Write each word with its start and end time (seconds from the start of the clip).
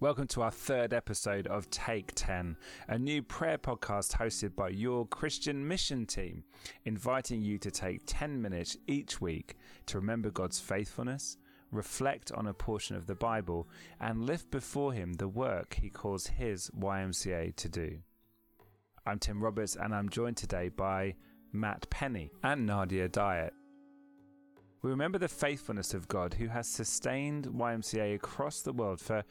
Welcome 0.00 0.28
to 0.28 0.40
our 0.40 0.50
third 0.50 0.94
episode 0.94 1.46
of 1.46 1.68
Take 1.68 2.12
10, 2.14 2.56
a 2.88 2.98
new 2.98 3.22
prayer 3.22 3.58
podcast 3.58 4.16
hosted 4.16 4.56
by 4.56 4.70
your 4.70 5.06
Christian 5.06 5.68
mission 5.68 6.06
team, 6.06 6.42
inviting 6.86 7.42
you 7.42 7.58
to 7.58 7.70
take 7.70 8.00
10 8.06 8.40
minutes 8.40 8.78
each 8.86 9.20
week 9.20 9.56
to 9.84 9.98
remember 9.98 10.30
God's 10.30 10.58
faithfulness, 10.58 11.36
reflect 11.70 12.32
on 12.32 12.46
a 12.46 12.54
portion 12.54 12.96
of 12.96 13.06
the 13.06 13.14
Bible, 13.14 13.68
and 14.00 14.24
lift 14.24 14.50
before 14.50 14.94
Him 14.94 15.12
the 15.12 15.28
work 15.28 15.74
He 15.74 15.90
calls 15.90 16.28
His 16.28 16.70
YMCA 16.70 17.54
to 17.56 17.68
do. 17.68 17.98
I'm 19.04 19.18
Tim 19.18 19.44
Roberts, 19.44 19.76
and 19.76 19.94
I'm 19.94 20.08
joined 20.08 20.38
today 20.38 20.70
by 20.70 21.14
Matt 21.52 21.90
Penny 21.90 22.30
and 22.42 22.64
Nadia 22.64 23.06
Diet. 23.06 23.52
We 24.82 24.88
remember 24.88 25.18
the 25.18 25.28
faithfulness 25.28 25.92
of 25.92 26.08
God 26.08 26.32
who 26.32 26.46
has 26.46 26.66
sustained 26.66 27.48
YMCA 27.48 28.14
across 28.14 28.62
the 28.62 28.72
world 28.72 28.98
for 28.98 29.24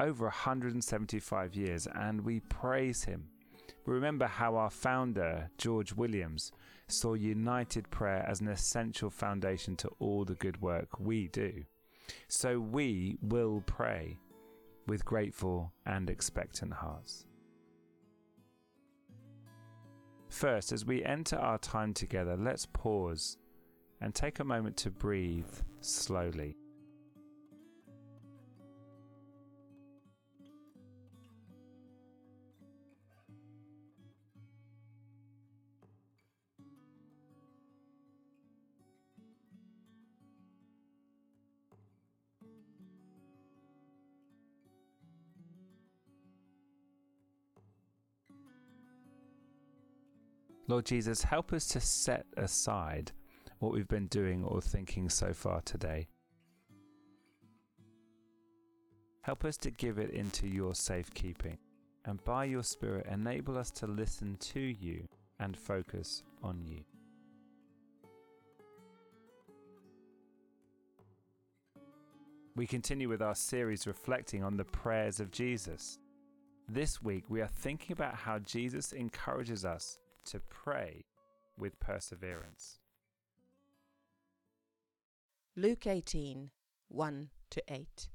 over 0.00 0.24
175 0.24 1.54
years, 1.54 1.86
and 1.94 2.20
we 2.22 2.40
praise 2.40 3.04
him. 3.04 3.28
We 3.86 3.94
remember 3.94 4.26
how 4.26 4.56
our 4.56 4.70
founder, 4.70 5.50
George 5.58 5.92
Williams, 5.92 6.52
saw 6.88 7.14
united 7.14 7.88
prayer 7.90 8.24
as 8.28 8.40
an 8.40 8.48
essential 8.48 9.10
foundation 9.10 9.76
to 9.76 9.88
all 9.98 10.24
the 10.24 10.34
good 10.34 10.60
work 10.60 10.98
we 10.98 11.28
do. 11.28 11.64
So 12.28 12.58
we 12.58 13.18
will 13.22 13.62
pray 13.66 14.18
with 14.86 15.04
grateful 15.04 15.72
and 15.86 16.10
expectant 16.10 16.72
hearts. 16.72 17.26
First, 20.28 20.72
as 20.72 20.84
we 20.84 21.04
enter 21.04 21.36
our 21.36 21.58
time 21.58 21.92
together, 21.92 22.36
let's 22.36 22.66
pause 22.66 23.36
and 24.00 24.14
take 24.14 24.38
a 24.38 24.44
moment 24.44 24.76
to 24.78 24.90
breathe 24.90 25.52
slowly. 25.80 26.56
Lord 50.70 50.86
Jesus, 50.86 51.24
help 51.24 51.52
us 51.52 51.66
to 51.70 51.80
set 51.80 52.26
aside 52.36 53.10
what 53.58 53.72
we've 53.72 53.88
been 53.88 54.06
doing 54.06 54.44
or 54.44 54.62
thinking 54.62 55.08
so 55.08 55.32
far 55.32 55.62
today. 55.62 56.06
Help 59.22 59.44
us 59.44 59.56
to 59.56 59.72
give 59.72 59.98
it 59.98 60.10
into 60.10 60.46
your 60.46 60.76
safekeeping, 60.76 61.58
and 62.04 62.22
by 62.22 62.44
your 62.44 62.62
Spirit, 62.62 63.08
enable 63.10 63.58
us 63.58 63.72
to 63.72 63.88
listen 63.88 64.36
to 64.36 64.60
you 64.60 65.08
and 65.40 65.56
focus 65.56 66.22
on 66.40 66.64
you. 66.64 66.84
We 72.54 72.68
continue 72.68 73.08
with 73.08 73.22
our 73.22 73.34
series 73.34 73.88
reflecting 73.88 74.44
on 74.44 74.56
the 74.56 74.64
prayers 74.64 75.18
of 75.18 75.32
Jesus. 75.32 75.98
This 76.68 77.02
week, 77.02 77.24
we 77.28 77.40
are 77.40 77.50
thinking 77.58 77.92
about 77.92 78.14
how 78.14 78.38
Jesus 78.38 78.92
encourages 78.92 79.64
us 79.64 79.98
to 80.26 80.40
pray 80.40 81.06
with 81.56 81.80
perseverance. 81.80 82.78
Luke 85.56 85.86
18 85.86 86.50
1 86.88 87.30
to 87.50 87.62
8. 87.68 88.08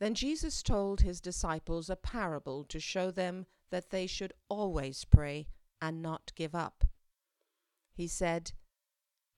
Then 0.00 0.14
Jesus 0.14 0.62
told 0.62 1.00
his 1.00 1.20
disciples 1.20 1.88
a 1.88 1.96
parable 1.96 2.64
to 2.64 2.80
show 2.80 3.10
them 3.10 3.46
that 3.70 3.90
they 3.90 4.06
should 4.06 4.32
always 4.48 5.04
pray 5.04 5.46
and 5.80 6.02
not 6.02 6.32
give 6.34 6.54
up. 6.54 6.84
He 7.94 8.08
said, 8.08 8.52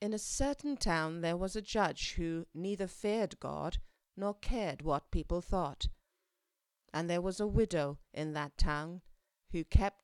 In 0.01 0.13
a 0.13 0.19
certain 0.19 0.77
town 0.77 1.21
there 1.21 1.37
was 1.37 1.55
a 1.55 1.63
judge 1.63 2.15
who 2.15 2.47
neither 2.55 2.87
feared 2.87 3.39
God 3.41 3.79
nor 4.17 4.35
cared 4.35 4.83
what 4.83 5.11
people 5.11 5.41
thought. 5.41 5.89
And 6.93 7.11
there 7.11 7.23
was 7.23 7.41
a 7.41 7.47
widow 7.47 7.99
in 8.13 8.33
that 8.35 8.57
town 8.57 9.03
who 9.51 9.65
kept 9.65 10.04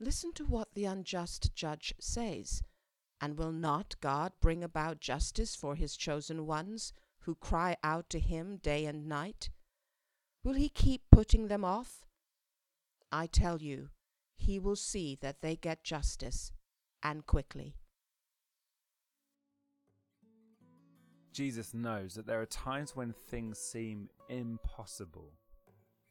Listen 0.00 0.32
to 0.34 0.44
what 0.44 0.74
the 0.74 0.84
unjust 0.84 1.54
judge 1.54 1.94
says. 1.98 2.62
And 3.20 3.36
will 3.36 3.52
not 3.52 3.96
God 4.00 4.32
bring 4.40 4.62
about 4.62 5.00
justice 5.00 5.56
for 5.56 5.74
his 5.74 5.96
chosen 5.96 6.46
ones 6.46 6.92
who 7.22 7.34
cry 7.34 7.76
out 7.82 8.08
to 8.10 8.20
him 8.20 8.58
day 8.62 8.86
and 8.86 9.08
night? 9.08 9.50
Will 10.44 10.54
he 10.54 10.68
keep 10.68 11.02
putting 11.10 11.48
them 11.48 11.64
off? 11.64 12.06
I 13.10 13.26
tell 13.26 13.60
you, 13.60 13.88
he 14.36 14.58
will 14.58 14.76
see 14.76 15.18
that 15.20 15.42
they 15.42 15.56
get 15.56 15.82
justice, 15.82 16.52
and 17.02 17.26
quickly. 17.26 17.74
Jesus 21.32 21.74
knows 21.74 22.14
that 22.14 22.26
there 22.26 22.40
are 22.40 22.46
times 22.46 22.94
when 22.94 23.12
things 23.12 23.58
seem 23.58 24.08
impossible, 24.28 25.32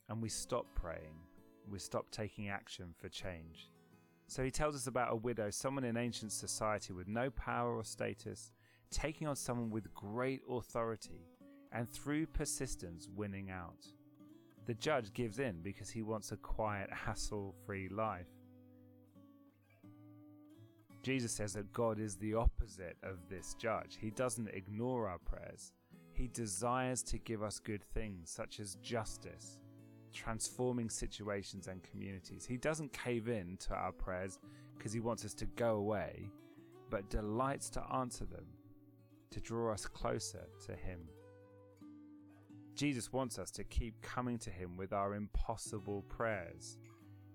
and 0.09 0.21
we 0.21 0.29
stop 0.29 0.65
praying, 0.75 1.15
we 1.69 1.79
stop 1.79 2.09
taking 2.11 2.49
action 2.49 2.93
for 2.99 3.09
change. 3.09 3.69
So 4.27 4.43
he 4.43 4.51
tells 4.51 4.75
us 4.75 4.87
about 4.87 5.13
a 5.13 5.15
widow, 5.15 5.49
someone 5.49 5.85
in 5.85 5.95
ancient 5.97 6.33
society 6.33 6.93
with 6.93 7.07
no 7.07 7.29
power 7.31 7.75
or 7.75 7.83
status, 7.83 8.51
taking 8.91 9.27
on 9.27 9.35
someone 9.35 9.69
with 9.69 9.93
great 9.93 10.41
authority, 10.49 11.25
and 11.71 11.89
through 11.89 12.27
persistence 12.27 13.07
winning 13.15 13.49
out. 13.49 13.85
The 14.65 14.73
judge 14.73 15.13
gives 15.13 15.39
in 15.39 15.61
because 15.61 15.89
he 15.89 16.01
wants 16.01 16.31
a 16.33 16.37
quiet, 16.37 16.89
hassle 16.91 17.55
free 17.65 17.87
life. 17.87 18.27
Jesus 21.03 21.31
says 21.31 21.53
that 21.53 21.71
God 21.71 21.99
is 21.99 22.17
the 22.17 22.33
opposite 22.33 22.97
of 23.01 23.29
this 23.29 23.53
judge. 23.53 23.97
He 23.97 24.09
doesn't 24.09 24.49
ignore 24.49 25.07
our 25.07 25.19
prayers. 25.19 25.71
He 26.11 26.27
desires 26.27 27.01
to 27.03 27.17
give 27.17 27.41
us 27.43 27.59
good 27.59 27.83
things, 27.93 28.29
such 28.29 28.59
as 28.59 28.75
justice, 28.81 29.59
transforming 30.13 30.89
situations 30.89 31.67
and 31.67 31.83
communities. 31.83 32.45
He 32.45 32.57
doesn't 32.57 32.93
cave 32.93 33.27
in 33.27 33.57
to 33.57 33.73
our 33.73 33.91
prayers 33.91 34.39
because 34.77 34.93
he 34.93 34.99
wants 34.99 35.25
us 35.25 35.33
to 35.35 35.45
go 35.45 35.75
away, 35.75 36.29
but 36.89 37.09
delights 37.09 37.69
to 37.71 37.83
answer 37.93 38.25
them, 38.25 38.45
to 39.31 39.39
draw 39.39 39.73
us 39.73 39.85
closer 39.85 40.47
to 40.65 40.75
him. 40.75 40.99
Jesus 42.75 43.11
wants 43.11 43.39
us 43.39 43.49
to 43.51 43.63
keep 43.63 43.99
coming 44.01 44.37
to 44.39 44.51
him 44.51 44.77
with 44.77 44.93
our 44.93 45.15
impossible 45.15 46.03
prayers, 46.09 46.77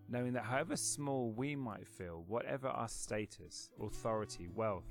knowing 0.08 0.32
that 0.34 0.44
however 0.44 0.76
small 0.76 1.32
we 1.32 1.56
might 1.56 1.86
feel, 1.86 2.24
whatever 2.28 2.68
our 2.68 2.88
status, 2.88 3.70
authority, 3.82 4.48
wealth, 4.54 4.86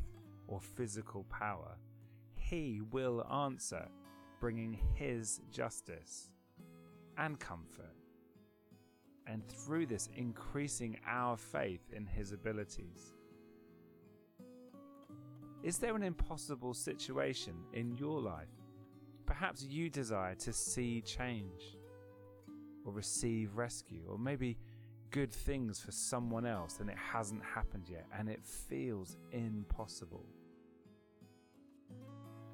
or 0.47 0.59
physical 0.59 1.23
power, 1.29 1.77
he 2.35 2.81
will 2.91 3.25
answer, 3.31 3.87
bringing 4.41 4.77
his 4.95 5.39
justice 5.51 6.30
and 7.21 7.39
comfort. 7.39 7.95
And 9.27 9.47
through 9.47 9.85
this, 9.85 10.09
increasing 10.17 10.99
our 11.07 11.37
faith 11.37 11.93
in 11.95 12.05
His 12.05 12.33
abilities. 12.33 13.13
Is 15.63 15.77
there 15.77 15.95
an 15.95 16.03
impossible 16.03 16.73
situation 16.73 17.53
in 17.73 17.95
your 17.95 18.19
life? 18.19 18.49
Perhaps 19.27 19.63
you 19.63 19.89
desire 19.89 20.35
to 20.35 20.51
see 20.51 21.01
change, 21.01 21.77
or 22.83 22.91
receive 22.91 23.55
rescue, 23.55 24.03
or 24.09 24.17
maybe 24.17 24.57
good 25.11 25.31
things 25.31 25.79
for 25.79 25.91
someone 25.91 26.45
else 26.45 26.79
and 26.79 26.89
it 26.89 26.97
hasn't 26.97 27.43
happened 27.43 27.85
yet 27.89 28.05
and 28.17 28.29
it 28.29 28.43
feels 28.43 29.17
impossible. 29.33 30.25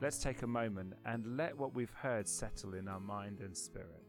Let's 0.01 0.17
take 0.17 0.41
a 0.41 0.47
moment 0.47 0.93
and 1.05 1.37
let 1.37 1.55
what 1.57 1.75
we've 1.75 1.93
heard 1.93 2.27
settle 2.27 2.73
in 2.73 2.87
our 2.87 2.99
mind 2.99 3.39
and 3.39 3.55
spirit. 3.55 4.06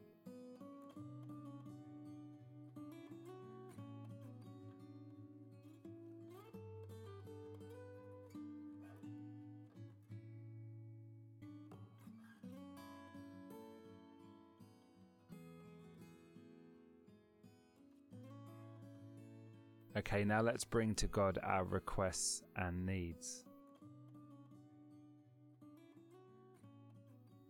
Okay, 19.99 20.25
now 20.25 20.41
let's 20.41 20.65
bring 20.65 20.95
to 20.95 21.09
God 21.09 21.41
our 21.43 21.65
requests 21.65 22.45
and 22.55 22.87
needs. 22.87 23.45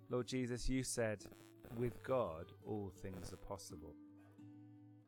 Lord 0.09 0.27
Jesus, 0.27 0.67
you 0.67 0.83
said, 0.83 1.27
with 1.77 2.03
God 2.03 2.47
all 2.67 2.91
things 3.03 3.35
are 3.35 3.37
possible. 3.37 3.93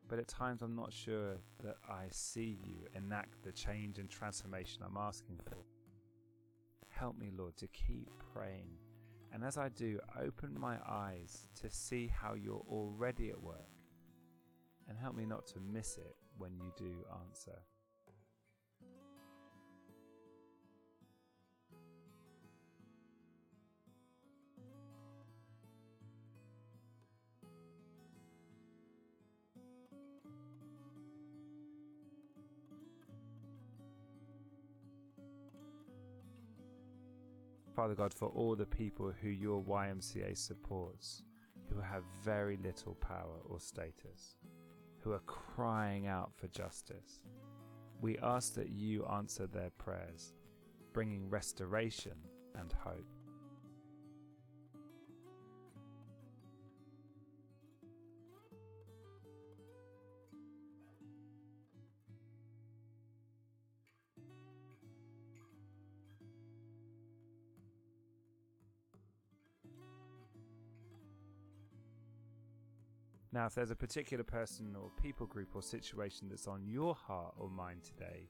But 0.06 0.18
at 0.18 0.28
times 0.28 0.60
I'm 0.60 0.76
not 0.76 0.92
sure 0.92 1.38
that 1.64 1.76
I 1.88 2.08
see 2.10 2.58
you 2.62 2.84
enact 2.94 3.42
the 3.42 3.52
change 3.52 3.98
and 3.98 4.10
transformation 4.10 4.82
I'm 4.84 4.98
asking 4.98 5.38
for. 5.48 5.64
Help 6.88 7.18
me, 7.18 7.30
Lord, 7.34 7.56
to 7.56 7.68
keep 7.68 8.10
praying. 8.34 8.68
And 9.32 9.42
as 9.44 9.56
I 9.56 9.70
do, 9.70 9.98
open 10.22 10.60
my 10.60 10.76
eyes 10.86 11.46
to 11.62 11.70
see 11.70 12.12
how 12.14 12.34
you're 12.34 12.66
already 12.68 13.30
at 13.30 13.40
work. 13.40 13.70
And 14.90 14.98
help 14.98 15.16
me 15.16 15.24
not 15.24 15.46
to 15.46 15.60
miss 15.60 15.96
it 15.96 16.16
when 16.40 16.56
you 16.56 16.72
do 16.76 17.04
answer. 17.22 17.60
Father 37.76 37.94
God, 37.94 38.12
for 38.12 38.28
all 38.28 38.56
the 38.56 38.66
people 38.66 39.12
who 39.22 39.28
your 39.28 39.62
YMCA 39.62 40.36
supports, 40.36 41.22
who 41.72 41.80
have 41.80 42.02
very 42.22 42.58
little 42.62 42.94
power 42.96 43.38
or 43.46 43.60
status, 43.60 44.36
who 45.00 45.12
are 45.12 45.20
crying 45.20 46.06
out 46.06 46.32
for 46.36 46.48
justice. 46.48 47.20
We 48.00 48.18
ask 48.18 48.54
that 48.54 48.70
you 48.70 49.04
answer 49.06 49.46
their 49.46 49.70
prayers, 49.78 50.34
bringing 50.92 51.28
restoration 51.28 52.16
and 52.58 52.72
hope. 52.72 53.06
Now, 73.32 73.46
if 73.46 73.54
there's 73.54 73.70
a 73.70 73.76
particular 73.76 74.24
person 74.24 74.74
or 74.74 74.90
people 75.00 75.26
group 75.26 75.54
or 75.54 75.62
situation 75.62 76.28
that's 76.28 76.48
on 76.48 76.66
your 76.66 76.94
heart 76.94 77.34
or 77.38 77.48
mind 77.48 77.84
today, 77.84 78.28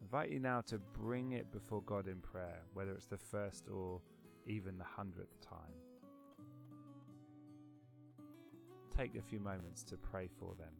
I 0.00 0.04
invite 0.04 0.30
you 0.30 0.38
now 0.38 0.60
to 0.62 0.78
bring 0.78 1.32
it 1.32 1.50
before 1.50 1.82
God 1.82 2.06
in 2.06 2.20
prayer, 2.20 2.60
whether 2.74 2.92
it's 2.92 3.06
the 3.06 3.16
first 3.16 3.68
or 3.68 4.00
even 4.46 4.76
the 4.76 4.84
hundredth 4.84 5.40
time. 5.40 5.74
Take 8.94 9.14
a 9.14 9.22
few 9.22 9.40
moments 9.40 9.82
to 9.84 9.96
pray 9.96 10.28
for 10.38 10.54
them. 10.58 10.74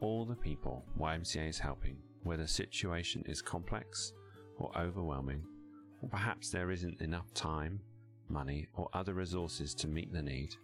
All 0.00 0.24
the 0.24 0.34
people 0.34 0.84
YMCA 0.98 1.48
is 1.48 1.58
helping, 1.58 1.96
whether 2.22 2.42
the 2.42 2.48
situation 2.48 3.22
is 3.26 3.42
complex 3.42 4.12
or 4.58 4.70
overwhelming, 4.78 5.42
or 6.02 6.08
perhaps 6.08 6.50
there 6.50 6.70
isn't 6.70 7.00
enough 7.00 7.32
time, 7.34 7.80
money, 8.28 8.68
or 8.74 8.88
other 8.92 9.14
resources 9.14 9.74
to 9.74 9.88
meet 9.88 10.12
the 10.12 10.22
need, 10.22 10.54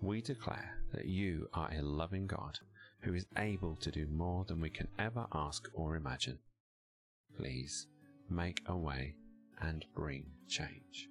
we 0.00 0.20
declare 0.20 0.78
that 0.92 1.06
you 1.06 1.48
are 1.54 1.70
a 1.72 1.82
loving 1.82 2.26
God 2.26 2.58
who 3.00 3.14
is 3.14 3.26
able 3.38 3.76
to 3.76 3.90
do 3.90 4.06
more 4.06 4.44
than 4.44 4.60
we 4.60 4.70
can 4.70 4.88
ever 4.98 5.26
ask 5.32 5.68
or 5.74 5.96
imagine. 5.96 6.38
Please 7.36 7.86
make 8.28 8.62
a 8.66 8.76
way 8.76 9.14
and 9.60 9.84
bring 9.94 10.26
change. 10.48 11.08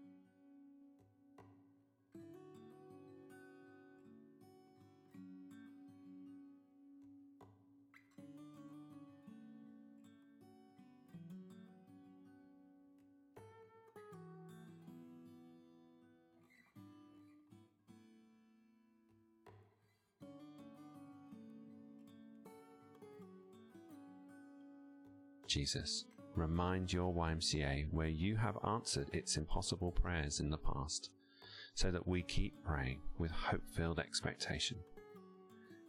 Jesus, 25.55 26.03
remind 26.35 26.91
your 26.91 27.13
YMCA 27.13 27.87
where 27.89 28.09
you 28.09 28.35
have 28.35 28.57
answered 28.67 29.09
its 29.13 29.37
impossible 29.37 29.89
prayers 29.89 30.41
in 30.41 30.49
the 30.49 30.57
past, 30.57 31.11
so 31.75 31.91
that 31.91 32.05
we 32.05 32.23
keep 32.23 32.61
praying 32.61 32.99
with 33.19 33.31
hope 33.31 33.61
filled 33.73 33.97
expectation. 33.97 34.75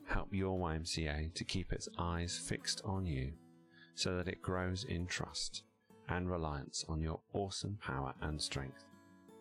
Help 0.06 0.28
your 0.30 0.56
YMCA 0.56 1.34
to 1.34 1.42
keep 1.42 1.72
its 1.72 1.88
eyes 1.98 2.38
fixed 2.38 2.80
on 2.84 3.06
you, 3.06 3.32
so 3.96 4.16
that 4.16 4.28
it 4.28 4.40
grows 4.40 4.84
in 4.84 5.04
trust 5.04 5.64
and 6.08 6.30
reliance 6.30 6.84
on 6.88 7.00
your 7.02 7.18
awesome 7.32 7.76
power 7.82 8.14
and 8.22 8.40
strength, 8.40 8.84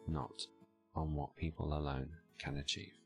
not 0.07 0.47
on 0.95 1.13
what 1.13 1.35
people 1.35 1.71
alone 1.71 2.09
can 2.39 2.57
achieve. 2.57 2.97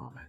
Amen. 0.00 0.26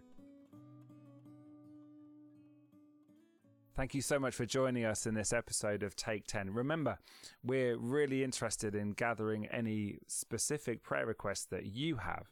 Thank 3.76 3.94
you 3.94 4.02
so 4.02 4.20
much 4.20 4.34
for 4.34 4.46
joining 4.46 4.86
us 4.86 5.06
in 5.06 5.16
this 5.16 5.34
episode 5.34 5.84
of 5.84 5.98
Take 5.98 6.28
10. 6.28 6.54
Remember, 6.54 6.98
we're 7.44 7.76
really 7.76 8.24
interested 8.24 8.74
in 8.74 8.94
gathering 8.94 9.48
any 9.48 9.98
specific 10.08 10.82
prayer 10.82 11.06
requests 11.06 11.44
that 11.48 11.66
you 11.66 11.98
have. 11.98 12.32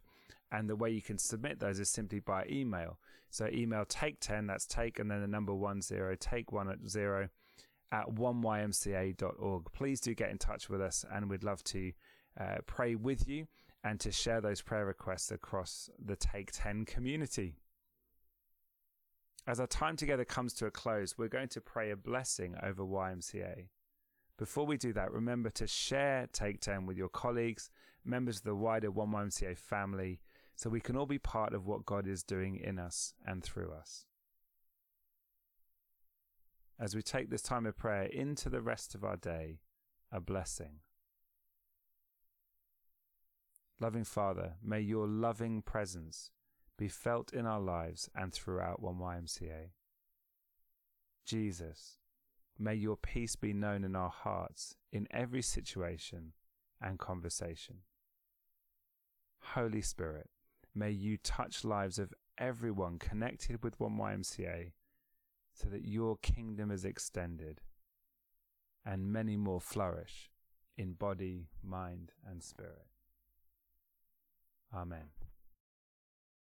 And 0.53 0.69
the 0.69 0.77
way 0.77 0.91
you 0.91 1.01
can 1.01 1.17
submit 1.17 1.59
those 1.59 1.81
is 1.81 1.89
simply 1.89 2.21
by 2.21 2.45
email. 2.49 2.97
So 3.29 3.49
email 3.51 3.83
take 3.83 4.21
10, 4.21 4.47
that's 4.47 4.65
take 4.65 4.99
and 4.99 5.11
then 5.11 5.19
the 5.19 5.27
number 5.27 5.51
10, 5.51 6.15
take 6.17 6.53
1 6.53 6.69
at 6.69 6.87
0 6.87 7.27
at 7.91 8.07
1ymca.org. 8.07 9.65
Please 9.73 9.99
do 9.99 10.15
get 10.15 10.29
in 10.29 10.37
touch 10.37 10.69
with 10.69 10.79
us 10.79 11.03
and 11.11 11.29
we'd 11.29 11.43
love 11.43 11.61
to 11.65 11.91
uh, 12.39 12.55
pray 12.67 12.95
with 12.95 13.27
you 13.27 13.47
and 13.83 13.99
to 13.99 14.13
share 14.13 14.39
those 14.39 14.61
prayer 14.61 14.85
requests 14.85 15.29
across 15.29 15.89
the 15.99 16.15
Take 16.15 16.51
10 16.53 16.85
community. 16.85 17.55
As 19.45 19.59
our 19.59 19.67
time 19.67 19.97
together 19.97 20.23
comes 20.23 20.53
to 20.53 20.65
a 20.65 20.71
close, 20.71 21.17
we're 21.17 21.27
going 21.27 21.49
to 21.49 21.61
pray 21.61 21.91
a 21.91 21.97
blessing 21.97 22.55
over 22.63 22.83
YMCA. 22.83 23.67
Before 24.37 24.65
we 24.65 24.77
do 24.77 24.93
that, 24.93 25.11
remember 25.11 25.49
to 25.51 25.67
share 25.67 26.27
Take 26.31 26.61
10 26.61 26.85
with 26.85 26.97
your 26.97 27.09
colleagues, 27.09 27.69
members 28.05 28.37
of 28.37 28.43
the 28.43 28.55
wider 28.55 28.89
1YMCA 28.89 29.57
family, 29.57 30.21
so 30.55 30.69
we 30.69 30.79
can 30.79 30.95
all 30.95 31.05
be 31.05 31.19
part 31.19 31.53
of 31.53 31.65
what 31.65 31.85
God 31.85 32.07
is 32.07 32.23
doing 32.23 32.55
in 32.55 32.79
us 32.79 33.13
and 33.25 33.43
through 33.43 33.71
us. 33.71 34.05
As 36.79 36.95
we 36.95 37.01
take 37.01 37.29
this 37.29 37.41
time 37.41 37.65
of 37.65 37.77
prayer 37.77 38.03
into 38.03 38.49
the 38.49 38.61
rest 38.61 38.95
of 38.95 39.03
our 39.03 39.17
day, 39.17 39.59
a 40.11 40.21
blessing. 40.21 40.79
Loving 43.79 44.03
Father, 44.03 44.53
may 44.63 44.79
your 44.79 45.07
loving 45.07 45.61
presence 45.61 46.31
be 46.77 46.87
felt 46.87 47.33
in 47.33 47.45
our 47.45 47.59
lives 47.59 48.09
and 48.15 48.33
throughout 48.33 48.81
1YMCA. 48.81 49.71
Jesus, 51.25 51.97
may 52.57 52.75
your 52.75 52.97
peace 52.97 53.35
be 53.35 53.53
known 53.53 53.83
in 53.83 53.95
our 53.95 54.09
hearts 54.09 54.75
in 54.91 55.07
every 55.11 55.41
situation 55.41 56.33
and 56.81 56.99
conversation. 56.99 57.77
Holy 59.39 59.81
Spirit, 59.81 60.29
may 60.73 60.91
you 60.91 61.17
touch 61.17 61.63
lives 61.63 61.99
of 61.99 62.13
everyone 62.37 62.97
connected 62.97 63.63
with 63.63 63.79
1YMCA 63.79 64.71
so 65.53 65.69
that 65.69 65.85
your 65.85 66.17
kingdom 66.17 66.71
is 66.71 66.83
extended 66.83 67.61
and 68.85 69.11
many 69.11 69.37
more 69.37 69.61
flourish 69.61 70.31
in 70.77 70.93
body, 70.93 71.47
mind, 71.63 72.11
and 72.27 72.43
spirit. 72.43 72.87
Amen. 74.73 75.09